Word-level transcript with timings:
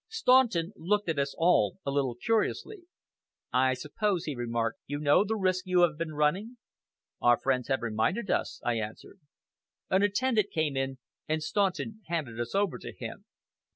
Staunton 0.07 0.73
looked 0.75 1.09
at 1.09 1.19
us 1.19 1.35
all 1.37 1.77
a 1.85 1.91
little 1.91 2.15
curiously. 2.15 2.85
"I 3.53 3.75
suppose," 3.75 4.25
he 4.25 4.33
remarked, 4.35 4.79
"you 4.87 4.97
know 4.97 5.23
the 5.23 5.35
risk 5.35 5.67
you 5.67 5.81
have 5.81 5.95
been 5.95 6.15
running?" 6.15 6.57
"Our 7.21 7.37
friends 7.37 7.67
have 7.67 7.83
reminded 7.83 8.31
us," 8.31 8.59
I 8.65 8.79
answered. 8.79 9.19
An 9.91 10.01
attendant 10.01 10.49
came 10.49 10.75
in, 10.75 10.97
and 11.27 11.43
Staunton 11.43 12.01
handed 12.07 12.39
us 12.39 12.55
over 12.55 12.79
to 12.79 12.91
him. 12.91 13.25